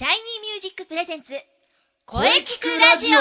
[0.00, 1.34] シャイニーミュージックプレゼンツ
[2.06, 3.18] 声キクラジオ。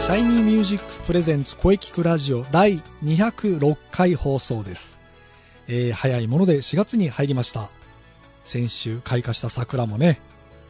[0.00, 4.98] シャイニーミュージックプレゼンツ声キクラジオ第206回放送です、
[5.68, 7.68] えー早いもので4月に入りました。
[8.44, 10.22] 先週開花した桜もね、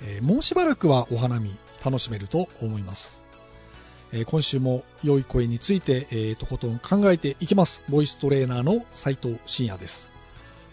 [0.03, 3.23] えーもうしばらくはお花見楽しめると思います、
[4.11, 7.85] えー今週も良い声について、えーとことん考えていきます。
[7.89, 10.10] ボイストレーナーの斉藤真也です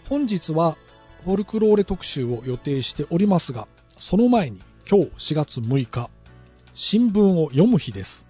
[0.08, 0.76] 本日は
[1.24, 6.08] フォルクローレ特集を予定しておりますがその前に今日4月6日
[6.72, 8.24] 新聞を読む日です。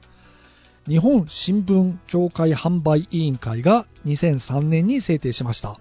[0.88, 5.79] 日本新聞協会販売委員会が2003年に制定しました。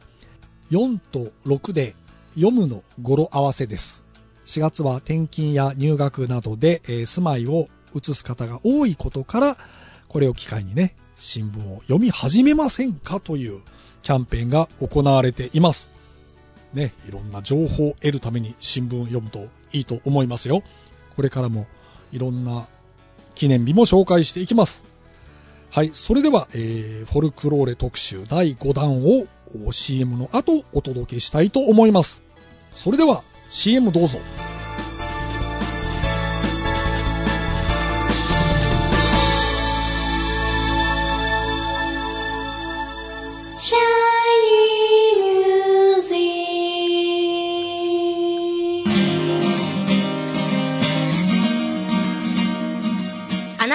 [0.69, 1.95] 4と6で
[2.35, 4.03] 読むの語呂合わせです。
[4.45, 9.57] 4月は転勤や入学などで、え住まいを移す方が多いことから
[10.09, 13.61] これを機会にね新聞を読み始めませんかという
[14.03, 15.96] キャンペーンが行われています。
[16.73, 20.63] ね、いろんな情報を得るために新聞を読むといいと思いますよ
[21.15, 21.65] これからも
[22.11, 22.67] いろんな
[23.35, 24.97] 記念日も紹介していきます
[25.69, 29.27] はい、それでは、えーフォルクローレ特集第5弾を
[29.71, 32.21] CM の後お届けしたいと思います。
[32.71, 34.19] それでは CM どうぞ。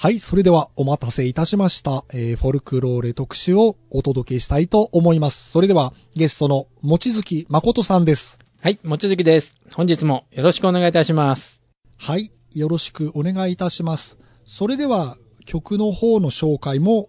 [0.00, 5.50] はい、それではお待たせいたしました、えーフォルクローレ特集をお届けしたいと思います。
[5.50, 8.38] それではゲストの望月誠さんです。
[8.62, 9.56] はい、もちづきです。
[9.74, 11.64] 本日もよろしくお願いいたします。
[11.96, 14.20] はい、よろしくお願いいたします。
[14.44, 15.16] それでは
[15.46, 17.08] 曲の方の紹介も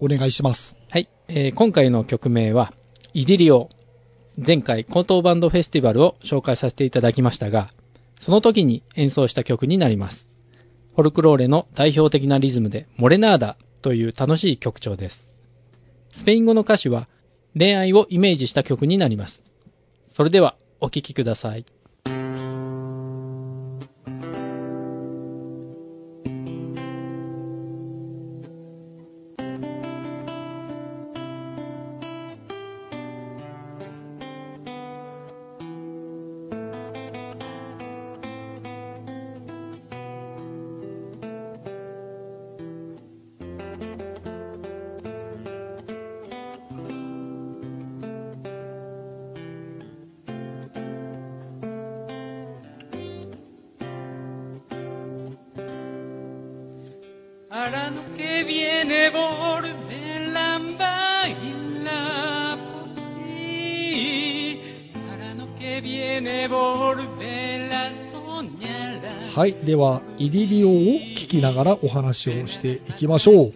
[0.00, 0.74] お願いします。
[0.90, 2.72] はい、えー今回の曲名は、
[3.12, 3.68] イディリオ。
[4.44, 7.70] 前回、高等バンドフェスティバルを紹介させていただきましたが、
[8.18, 10.33] その時に演奏した曲になります。
[10.94, 15.32] フォルクローレの代表的なリズムで、モレナーダという楽しい曲調です。
[16.12, 17.08] スペイン語の歌詞は、
[17.58, 19.42] 恋愛をイメージした曲になります。
[20.12, 21.64] それでは、お聴きください。
[57.74, 64.60] Lo que viene volverán bailar por ti.
[65.36, 69.00] Lo que viene volver a soñar.
[69.34, 73.52] はい、ではイディリオを聞きながらお話をしていきましょう。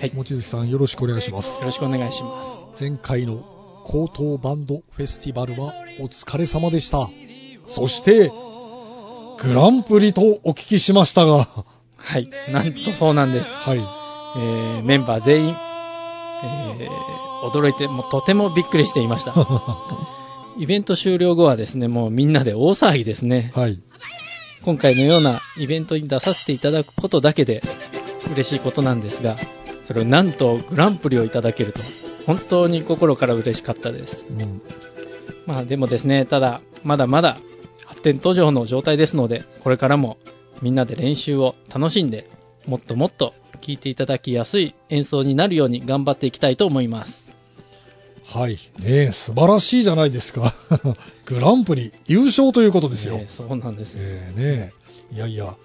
[0.00, 1.64] はい、望月さんよろしくお願いしますよ。
[1.66, 2.64] ろしくお願いします。
[2.78, 3.44] 前回の
[3.84, 7.08] 高等バンドフェスティバルはお疲れ様でした。
[7.68, 8.32] そして、
[9.38, 11.46] グランプリとお聞きしましたが、
[12.02, 13.54] はい、なんとそうなんです。
[13.54, 13.78] はい。
[13.78, 15.56] えーメンバー全員、
[16.40, 19.34] えー驚いて、もうとてもびっくりしていました。
[20.58, 23.50] イベント終了後はですね、もうみんなで大騒ぎですね。
[23.54, 23.78] はい。
[24.62, 27.62] 今回のようなイベントに出させていただくことだけで
[28.30, 29.36] 嬉しいことなんですが、
[29.84, 31.80] それをなんとグランプリをいただけると、
[32.26, 34.28] 本当に心から嬉しかったです。
[34.28, 34.60] うん
[35.46, 37.38] まあでもですね、ただ、まだまだ
[37.86, 40.18] 発展途上の状態ですので、これからも
[40.62, 42.28] みんなで練習を楽しんで、
[42.66, 47.34] もっともっと聴いていただきやすい演奏になるように頑張っていきたいと思います。
[48.24, 48.52] はい。
[48.52, 48.58] ね
[49.06, 50.54] え、素晴らしいじゃないですか。
[51.26, 53.18] グランプリ優勝ということですよ。
[53.20, 53.96] えーそうなんです。
[53.98, 55.56] えーねえいやいや、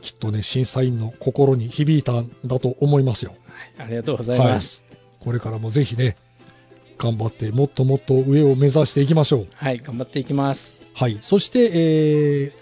[0.00, 3.34] きっとね、審査員の心に響いたんだと思いますよ。
[3.78, 4.86] ありがとうございます。
[5.20, 6.16] これからもぜひね、
[6.98, 9.48] 頑張ってもっともっと上を目指していきましょう。
[9.54, 10.82] はい、頑張っていきます。
[10.94, 11.18] はい。
[11.20, 12.61] そして、えー、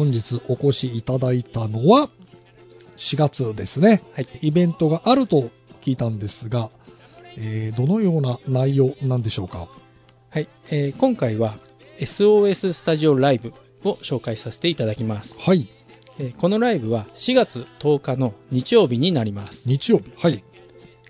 [0.00, 2.08] 本日お越しいただいたのは、
[2.96, 4.00] 4月ですね。
[4.14, 4.28] はい。
[4.40, 5.50] イベントがあると
[5.82, 6.70] 聞いたんですが、
[7.36, 9.68] えーどのような内容なんでしょうか？
[10.30, 11.58] はい、えー今回は
[11.98, 13.52] SOS スタジオライブ
[13.84, 15.38] を紹介させていただきます。
[15.42, 15.68] はい。
[16.18, 19.68] えーこのライブは4月10日の日曜日になります。
[19.68, 20.10] 日曜日。
[20.16, 20.42] はい。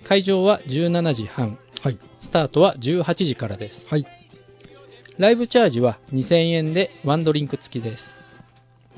[0.02, 1.98] 会場は17時半、はい。
[2.18, 3.88] スタートは18時からです。
[3.88, 4.06] はい。
[5.16, 8.28] ライブチャージは2000円でワンドリンク付きです。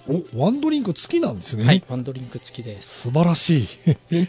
[0.08, 1.64] お、ワンドリンク付きなんですね。
[1.64, 3.02] はい、ワンドリンク付きです。
[3.02, 3.68] 素晴らしい。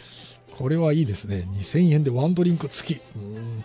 [0.56, 1.48] これはいいですね。
[1.58, 3.00] 2000円でワンドリンク付き。
[3.16, 3.64] うん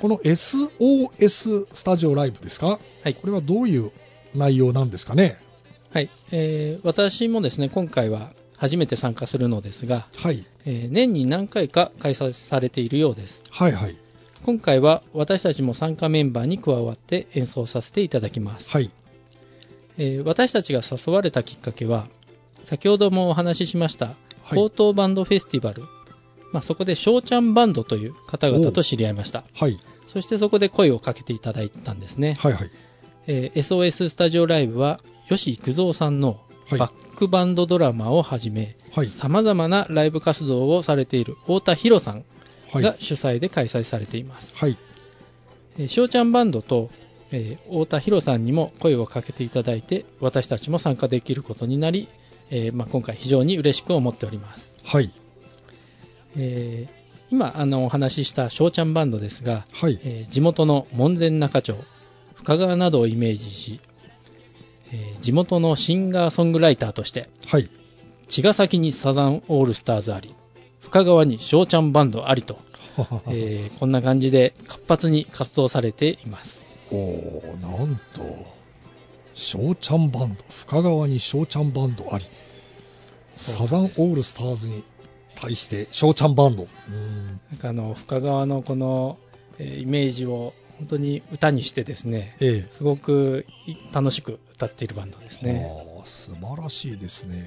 [0.00, 2.78] この SOS スタジオライブですか？
[3.02, 3.92] はいこれはどういう
[4.34, 5.36] 内容なんですかね？
[5.92, 10.46] はい、えー私もですね、今回は初めて参加するのですが、はい。
[10.64, 13.44] えー年に何回か開催されているようです。
[13.50, 13.96] はいはい。
[14.42, 18.90] 今回は私たちも参加メンバーに加わって演奏させていただきます、はい。
[19.98, 22.06] えー私たちが誘われたきっかけは
[22.62, 25.82] 先ほどもお話ししましたはい高等バンドフェスティバル、
[26.52, 29.78] まあ、そこで翔ちゃんバンドという方々と知り合いましたはい。
[30.06, 32.70] そしてそこで声をかけていただいたんですね、はいはい。
[33.28, 39.08] えー SOS スタジオライブは吉幾三さんのはいバックバンドドラマをはじめはい。
[39.08, 42.24] さまざまなライブ活動をされている太田博さん
[42.72, 42.82] はい。
[42.82, 44.76] が主催で開催されています、はい。
[45.78, 46.90] えー、しょうちゃんバンドと、
[47.32, 52.08] えー太田博さんにも声をかけていただいて私たちも参加できることになり、
[52.50, 55.12] えーまあ、今回非常に嬉しく思っております、はい。
[56.36, 57.00] えー
[57.32, 60.00] 今あのお話ししたしょうちゃんバンドですが、はい。
[60.02, 61.76] えー地元の門前仲町
[62.34, 63.80] 深川などをイメージし、
[64.92, 67.70] えー地元のシンガーソングライターとしてはい。
[68.28, 70.34] 茅ヶ崎にサザンオールスターズあり
[70.80, 72.58] 深川にしょうちゃんバンドありと、
[73.28, 78.22] えーこんな感じで活発に活動されていますおー、なんと、
[79.34, 82.24] 翔ちゃんバンド、深川に翔ちゃんバンドあり、
[83.36, 84.84] サザンオールスターズに
[85.36, 86.68] 対して翔ちゃんバンド。
[86.88, 89.18] うんなんかあの深川のこの、
[89.58, 92.70] えーイメージを本当に歌にしてですねええ。
[92.70, 95.70] すごくい楽しく歌っているバンドですね
[96.04, 97.46] 素晴らしいですね。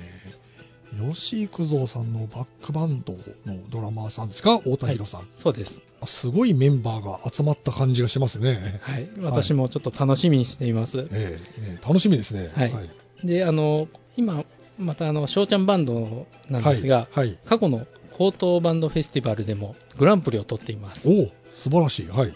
[0.91, 3.13] 吉幾三さんのバックバンド
[3.45, 4.59] のドラマーさんですか？
[4.59, 8.79] 太田博さん、そうです、すごいメンバーが集まった感じがしますね。
[8.83, 12.51] はい、私もちょっと楽しみにしています、ええええ楽しみですね。
[12.53, 12.71] はい
[13.23, 13.87] であの
[14.17, 14.43] 今
[14.77, 17.27] またあの翔ちゃんバンドなんですが、はい。
[17.27, 22.07] はい過去の高等バンドフェスティバルでもグランプリを取っていますおお、素晴らしい。
[22.07, 22.33] はい。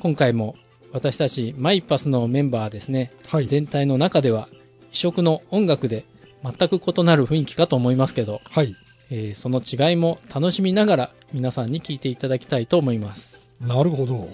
[0.00, 0.56] 今回も
[0.92, 3.46] 私たちマイパスのメンバーですねはい。
[3.46, 4.48] 全体の中では
[4.92, 6.04] 異色の音楽で
[6.44, 8.76] 全く異なる雰囲気かと思いますけどはい。
[9.10, 14.26] えーその違いも楽しみながら皆さんに聞いていただきたいと思いますなるほど。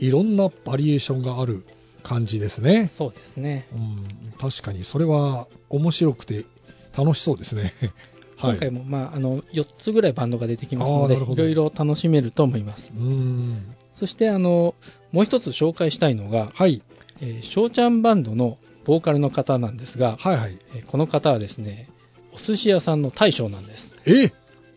[0.00, 1.64] いろんなバリエーションがある
[2.02, 2.86] 感じですね。
[2.92, 6.44] そうですねうん、確かにそれは面白くて
[6.96, 7.72] 楽しそうですね。
[8.36, 8.50] はい。
[8.52, 13.74] 今回も、まあ、あの4つぐらいバンドが出てきますのでいろいろ楽しめると思いますうん。
[13.94, 14.74] そしてあの
[15.12, 16.82] もう一つ紹介したいのがはい。
[17.22, 20.58] えーしょうちゃんバンドのボーカルの方なんですが、はいはい。
[20.74, 21.88] えーこの方はですね
[22.32, 24.32] お寿司屋さんの大将なんですえ？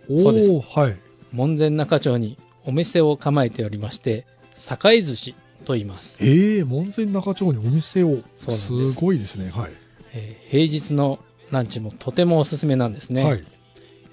[0.10, 0.98] おそうですおはい。
[1.32, 5.36] 門前仲町にお店を構えておりまして堺寿司
[5.66, 8.08] と言います、ええ門前仲町にお店を。
[8.08, 9.50] そうなんですすごいですね。
[9.52, 9.72] はい。
[10.14, 11.20] えー平日の
[11.52, 13.44] ランチもとてもおすすめなんですね、はい。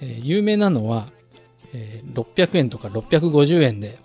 [0.01, 1.09] えー有名なのは、
[1.73, 3.99] えー600円とか650円で、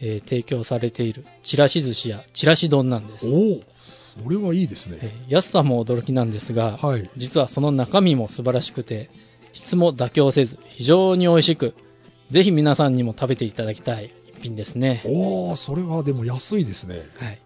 [0.00, 3.60] えー提供されているちらし寿司やちらし丼なんです、おお
[4.22, 5.12] それはいいですえね。
[5.28, 7.08] ー安さも驚きなんですが、はい。
[7.16, 9.10] 実はその中身も素晴らしくて
[9.52, 11.74] 質も妥協せず非常に美味しく
[12.30, 16.96] ぜひ皆さんにも食べていただきたい一品ですね、おおそれはでも安いですね。
[17.16, 17.40] はい、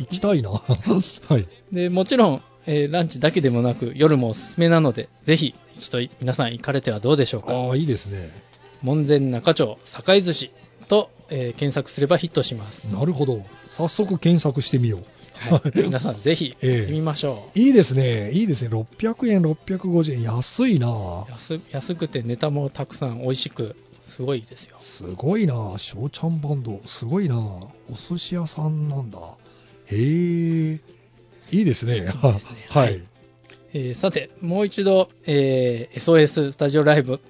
[0.00, 0.50] 行きたいな。
[1.28, 1.46] はい。
[1.72, 8.30] でもちろん、えーランチだけでもなく夜もおすすめなのでぜひ一度皆さん行かれてはどうでしょうかああ、いいですね。
[8.82, 10.50] 門前仲町堺寿司
[10.88, 13.44] と、えー検索すればヒットします、なるほど。
[13.68, 15.04] 早速検索してみよう。
[15.50, 18.30] はい、皆さんぜひええ行ってみましょう、いいですね。
[18.32, 18.70] いいですね。
[18.70, 20.22] 600円、650円。
[20.22, 21.26] 安いな。
[21.30, 25.74] 安安くてネタもたくさん美味しくすごいですよすごいな。
[25.78, 26.80] 翔ちゃんバンド。
[26.84, 27.36] すごいな。
[27.36, 29.18] お寿司屋さんなんだ。
[29.86, 30.80] へえ。
[31.50, 32.00] いいですね。
[32.00, 32.20] ですね
[32.68, 33.02] ははいい。
[33.72, 37.20] えーさてもう一度、えー SOS スタジオライブ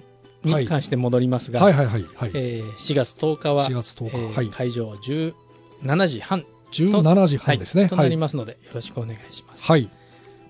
[0.43, 2.05] に関して戻りますが、はいはいはい。
[2.15, 2.31] はい。
[2.35, 6.45] えー4月10日は4月10日えーはい会場17時半
[6.83, 7.83] 17時半ですね。
[7.83, 9.89] はい、となりますので、よろしくお願いします、はい。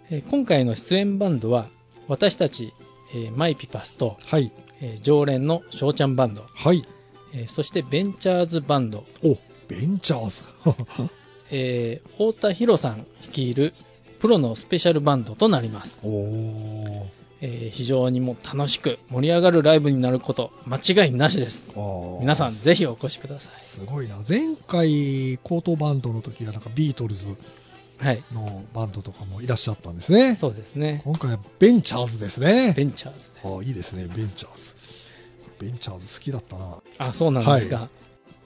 [0.09, 1.67] えー今回の出演バンドは
[2.07, 2.73] 私たち
[3.13, 4.51] えーマイピパスと、はい。
[4.81, 6.87] えー常連の翔ちゃんバンド、はい。
[7.33, 10.43] えーそしてベンチャーズバンド、お、ベンチャーズ。
[11.51, 13.73] えー太田博さん率いる
[14.19, 16.01] プロのスペシャルバンドとなります。
[16.05, 17.03] おー。
[17.41, 21.75] えー非常にもう楽しく盛り上がるライブになること間違いなしです。
[22.21, 24.17] 皆さんぜひお越しくださすごいな。
[24.27, 27.35] 前回、コートバンドの時はなんかビートルズい。
[27.97, 28.23] はい。
[28.33, 30.35] のバンドとかもいらっしゃったんですね。
[30.35, 31.01] そうですね。
[31.03, 32.73] 今回はベンチャーズですね。
[32.75, 33.41] ベンチャーズです。
[33.43, 34.75] あいいですね、ベンチャーズ。
[35.59, 36.81] ベンチャーズ好きだったな。
[36.97, 37.89] あ、そうなんですか。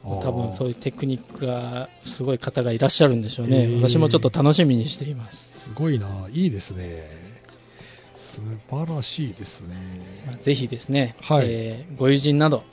[0.03, 3.69] あー多分そういうテクニックがすごい方がいらっしゃるんでしょうね。
[3.81, 5.59] 私もちょっと楽しみにしています。
[5.59, 7.28] すごいな、いいですね。
[8.69, 9.75] 素晴らしいですね。
[10.27, 12.63] まあぜひですね、はいえーご友人など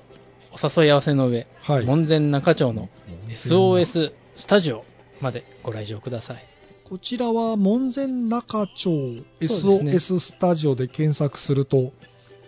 [0.53, 1.85] お誘い合わせの上、はい。
[1.85, 2.89] 門前仲町の
[3.29, 4.85] SOS スタジオ
[5.21, 6.45] までご来場ください。
[6.85, 11.93] こちらは門前仲町 SOS スタジオで検索すると、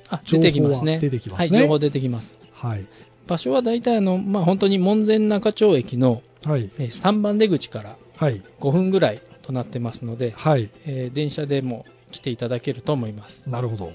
[0.08, 0.98] あ、出てきますね。
[0.98, 2.34] 出てきますねはい、情報出てきます。
[2.52, 2.86] はい。
[3.26, 6.70] 場所は大体あの、まあ、本当に門前仲町駅のはい。
[6.78, 8.42] えー3番出口からはい。
[8.60, 10.70] 5分ぐらいとなってますので、はい。
[10.86, 13.48] えー電車でも来ていただけると思います。
[13.48, 13.92] なるほど。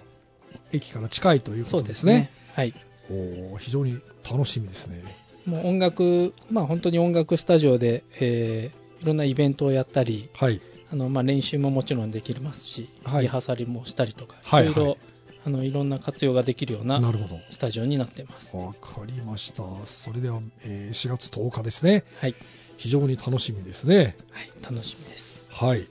[0.71, 2.31] 駅から近いというこそうとですねですね。。
[2.55, 2.73] はい。
[3.09, 5.03] おー非常に楽しみですね。
[5.45, 10.61] もう音楽、まあ本当に音楽スタジオで、えーいろんなイベントをやったり、はい。
[10.89, 14.97] あのまあ練習ももちろんできますし、はいリハーサルもしたりとか、はいいろいろ、はい
[15.45, 17.01] あのいろんな活用ができるような。
[17.49, 18.55] スタジオになってます。
[18.55, 19.63] わかりました。
[19.85, 22.05] それでは、えー4月10日ですね。
[22.19, 22.35] はい。
[22.77, 24.15] 非常に楽しみですね。
[24.31, 25.49] はい、楽しみです。
[25.51, 25.85] はい。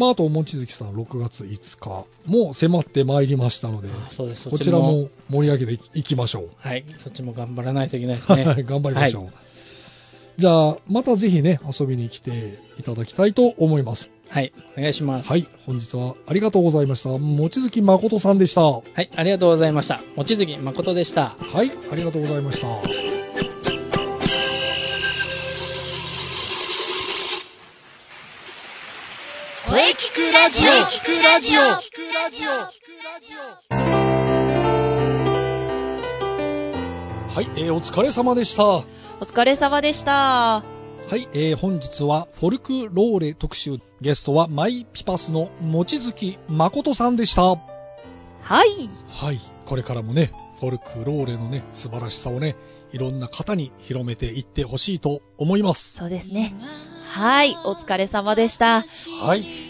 [0.00, 6.48] まあ、あと、望月さん、6月5日、もう迫ってまいりましたので、こっちらも盛り上げていいきましょう。
[6.56, 8.46] はい、そっちも頑張らないといけないですね。
[8.46, 10.40] はい、頑張りましょう。
[10.40, 12.30] じゃあ、またぜひね、遊びに来て
[12.78, 14.08] いただきたいと思います。
[14.30, 15.28] はい、お願いします。
[15.28, 17.10] はい、本日はありがとうございました。
[17.18, 18.62] 望月誠さんでした。
[18.62, 20.00] ははい、ありがとうございました。
[20.16, 21.36] 望月誠でした。
[21.62, 23.19] い、ありがとうございました。
[29.80, 31.60] 声聞くラジオ聞くラジオ
[37.34, 38.64] はい、えーお疲れ様でした。
[38.66, 38.84] は
[39.20, 40.62] お疲れ様でした。
[41.16, 43.78] い、えー本日はフォルクローレ特集。
[44.02, 47.42] ゲストはマイピパスの望月誠さんでした。
[47.42, 48.68] はい。
[49.08, 52.54] はい、これからもね、フォルクローレのね、素晴らしさをね、
[52.92, 55.94] いろんな方に広めていってほしいと思います。
[55.96, 56.54] そうですね。
[57.06, 57.56] はい。
[57.64, 58.84] お疲れ様でした。
[59.22, 59.69] はい、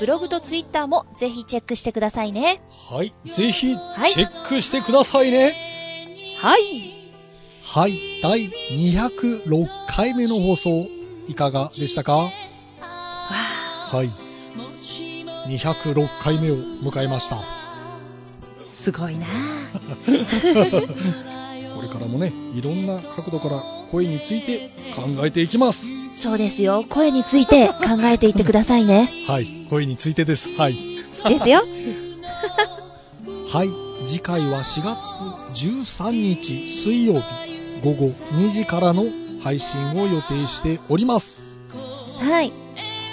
[0.00, 2.62] ブログとツイッターもぜひチェックしてくださいね。
[2.88, 5.54] はい、ぜひ、チはいェックしてくださいね。
[6.38, 7.12] はい。
[7.62, 10.86] はい、第206回目の放送、
[11.28, 12.16] いかがでしたか？
[12.16, 12.30] わ
[12.80, 14.08] はい、
[15.50, 17.36] 206回目を迎えました。
[17.36, 17.40] ー、
[18.66, 19.26] すごいな
[21.80, 25.86] これからもね、いろんな角度から声について考えていきます。
[26.12, 26.84] そうですよ。
[26.86, 29.08] 声について考えていってくださいね。
[29.26, 30.50] はい、声についてです。
[30.56, 30.74] はい。
[30.74, 31.62] ですよ。
[33.48, 33.70] はい、
[34.04, 37.22] 次回は4月13日水曜日
[37.82, 39.06] 午後2時からの
[39.42, 41.40] 配信を予定しております。
[42.18, 42.52] はい。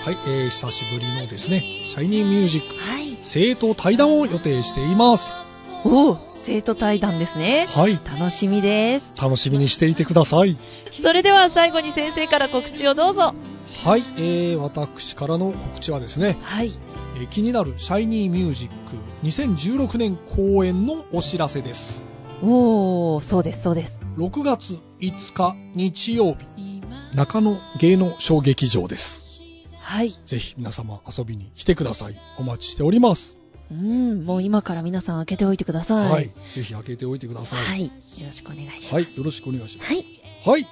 [0.04, 3.18] はい、えー、久しぶりのですね、シャイニーミュージックはい。
[3.22, 5.40] 生徒対談を予定しています。
[5.86, 7.68] おお、生徒対談ですね。
[7.68, 9.14] はい、楽しみです。
[9.22, 10.58] 楽しみにしていてください。
[10.92, 13.36] それでは最後に先生から告知をどうぞ。
[13.84, 16.72] はい、えー、私からの告知はですね、はい。
[17.18, 22.06] えー気になるシャイニーミュージック2016年公演のお知らせです。
[22.42, 24.02] おー、そうです、そうです。
[24.18, 26.82] 6月5日日曜日、
[27.14, 29.42] 中野芸能小劇場です。
[29.82, 30.12] はい。
[30.24, 32.18] ぜひ皆様遊びに来てください。
[32.38, 33.36] お待ちしております。
[33.72, 36.12] うん、もう今から皆さん開けておいてください。
[36.12, 36.32] はい。
[36.54, 37.66] ぜひ開けておいてください。
[37.66, 37.86] はい。
[37.86, 37.92] よ
[38.26, 38.94] ろしくお願いします。
[38.94, 39.04] はい。
[39.04, 39.94] よろしくお願いします。
[39.94, 40.06] はい。
[40.46, 40.68] はい。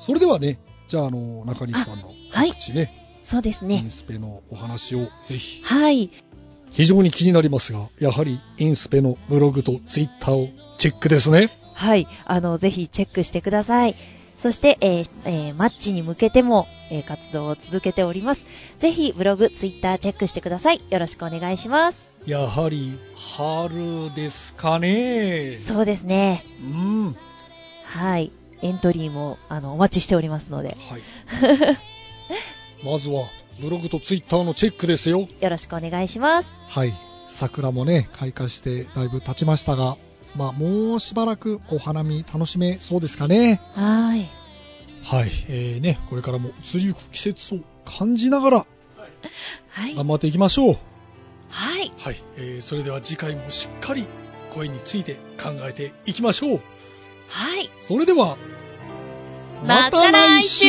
[0.00, 3.90] それではね、じゃあ、あの、中西さんのはい告知ね、そうですねイン。
[3.90, 5.62] スペのお話をぜひ。
[5.62, 6.10] はい。
[6.72, 11.56] 非常に気になりますが、やはりインスペのブログとツイッターをチェックですね。
[11.72, 12.08] はい。
[12.24, 13.94] あの、ぜひチェックしてください。
[14.38, 18.44] そして、えーえーマッチに向けても、えー活動を続けております。
[18.78, 20.82] ぜひ、ブログ、ツイッターチェックしてください。
[20.90, 22.13] よろしくお願いします。
[22.26, 25.56] やはり春ですかね。
[25.56, 26.44] そうですね。
[26.62, 27.06] うん。
[27.08, 27.14] は
[27.84, 28.32] はい。
[28.62, 30.74] エントリーも、あの、お待ちしておりますので、い。
[32.84, 33.28] まずは
[33.60, 35.28] ブログとツイッターのチェックですよ。
[35.40, 36.48] よろしくお願いします。
[36.66, 36.94] はい。
[37.28, 39.98] 桜もね、開花してだいぶ経ちましたが、
[40.34, 43.60] まあもうしばらくお花見楽しめそうですかね。
[43.74, 44.30] はい。
[45.02, 45.30] はい。
[45.48, 48.66] えーね、これからも移りゆく季節を感じながら
[49.68, 49.94] はい。
[49.94, 50.93] 頑張っていきましょう。
[51.54, 51.92] はい。
[51.98, 52.16] はい。
[52.36, 54.06] えーそれでは次回もしっかり
[54.50, 56.60] 声について考えていきましょう。
[57.28, 57.70] はい。
[57.80, 58.36] それでは、
[59.64, 60.66] また来週